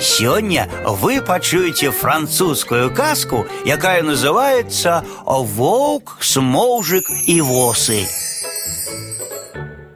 [0.00, 8.08] Сёння вы пачуеце французскую казку, якая называется «Воўк, смоўжык і восы».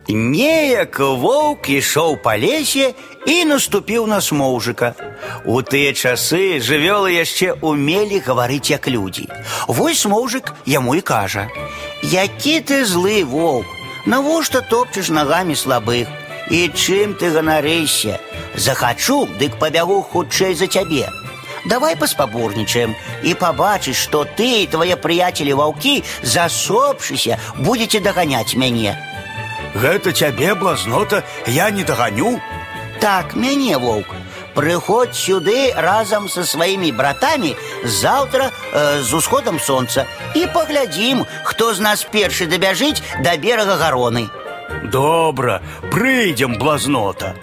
[0.08, 2.92] Неяк воўк ішоў па лесе
[3.26, 4.92] і наступіў на смоўжыка.
[5.48, 9.32] У тыя часы жывёлы яшчэ умелі гаварыць як людзі.
[9.66, 13.64] Вось смоўжык яму і кажа: « Які ты злы воўк,
[14.04, 16.06] навошта топчаш нагамі слабых?
[16.49, 18.19] І чым ты ганарыся?
[18.55, 21.09] Захачу, дык пабягу хутчэй за цябе.
[21.65, 28.95] Давай паспаборнічаем і пабачыш, што ты і твае прыяцелі ваўкі, засопшыся, будзеце даганяць мяне.
[29.75, 32.39] Гэта цябе блазнота я не даганю.
[32.99, 34.07] Так, мяне воўк.
[34.55, 41.79] Прыходзь сюды разам са сваімі братамі заўтра э, з усходам сонца і паглядзім, хто з
[41.79, 44.27] нас першы дабяжыць да берага гароны.
[44.93, 45.61] Добра,
[45.91, 47.35] прыйдзем блазнота.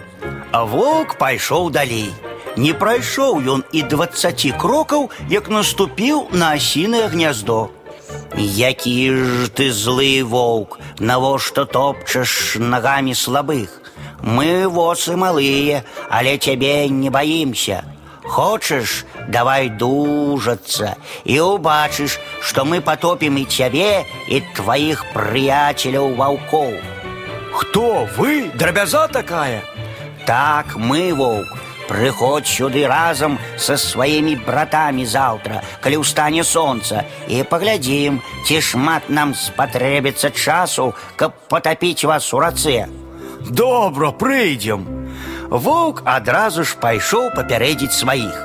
[0.51, 2.11] А воўк пайшоў далей.
[2.57, 7.69] Не прайшоў ён і двацаці крокаў, як наступіў на асінае гняздо.
[8.37, 13.81] Які ж ты злы воўк, навошта топчаш нагамі слабых?
[14.21, 17.83] Мы восы малые, але цябе не баімся.
[18.23, 26.73] Хочаш, давай дужацца і ўбачыш, што мы патопім і цябе і тваіх прыяцеляў ваўкоў.
[27.53, 29.63] Хто вы, драбяза такая?
[30.25, 31.47] Так, мы воўк,
[31.87, 39.31] Прыходзь сюды разам са сваімі братамі заўтра, калі ўстане сонца і паглядзім, ці шмат нам
[39.31, 42.91] спатрэбіцца часу, каб патапіць вас у рацэ.
[43.47, 44.83] Добра, прыйдзем.
[45.47, 48.35] Воўк адразу ж пайшоў папярэдзіць сваіх.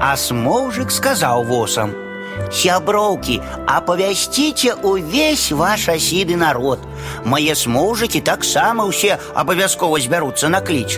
[0.00, 2.01] А смоўжык сказаў восам: «
[2.48, 6.80] Сяброўкі, апавясціце ўвесь ваш асіды народ.
[7.24, 10.96] Мае смоўжыкі таксама ўсе абавязкова збяруцца на кліч.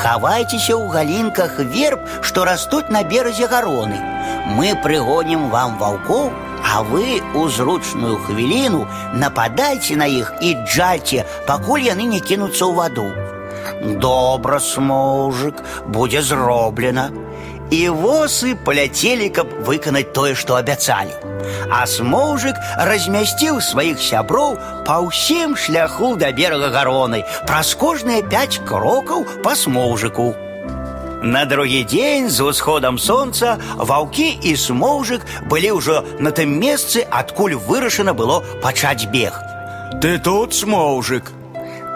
[0.00, 4.00] Хавайцеся ў галінках верб, што растуць на беразе гароны.
[4.56, 6.32] Мы прыгонім вам ваўкоў,
[6.64, 12.72] а вы у зручную хвіліну нападайце на іх і джальце, пакуль яны не кінуцца ў
[12.74, 13.08] ваду.
[14.00, 17.10] Добра, смоўжык, будзе зроблена.
[17.72, 21.12] І восы паляцелі, каб выканаць тое, што абяцалі.
[21.70, 22.56] А смоўжык
[22.88, 24.56] размясціў сваіх сяброў
[24.88, 30.32] па ўсім шляху да берага гароны, праз кожныя пяць крокаў па смоўжыку.
[31.22, 37.58] На другі дзень з усходам сонца ваўкі і смоўжык былі ўжо на тым месцы, адкуль
[37.58, 39.34] вырашана было пачаць бег.
[40.00, 41.32] Ты тут смоўжык.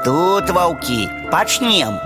[0.04, 2.00] Тут ваўкі, пачнем.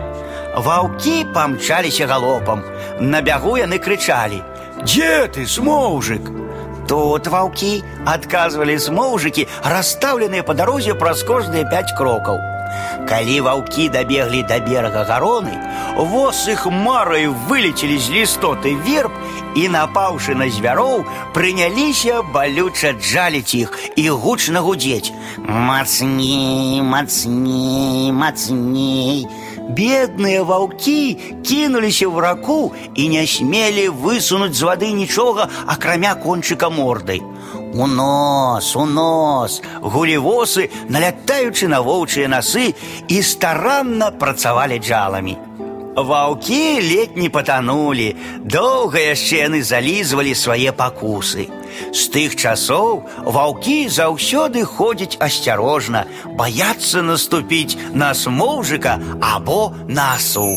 [0.57, 2.65] Ваўкі памчаліся галопам.
[3.01, 6.33] На бягу яны крычалі: « Дзе ты, смоўжык?
[6.87, 12.39] Тут ваўкі адказвалі смоўжыкі, расстаўленыя па дарозе праз кожныя пяць крокаў.
[13.09, 15.55] Калі ваўкі дабеглі да берага гароны,
[15.97, 19.13] воз іх марай вылецелі з лістоты верб
[19.57, 21.05] і, напаўшы на звяроў,
[21.35, 29.27] прыняліся балюча джаліць іх і гучна гудзець: Мацней, мацней, мацней.
[29.77, 37.23] Бедныя ваўкі кінуліся ў раку і не смелі высунуць з вады нічога, акрамя кончыка мордай.
[37.75, 42.73] У нос, у нос, гулівосы, налятаючы на воўчыя насы
[43.09, 45.37] і старанна працавалі джаламі.
[45.97, 48.13] Ваўкі ледь не патанулі,
[48.45, 51.49] доўга яшчэ яны залізвалі свае пакусы.
[51.89, 56.05] З тых часоў ваўкі заўсёды ходзяць асцярожна,
[56.37, 60.53] баяцца наступіць на смоўжыка або насу.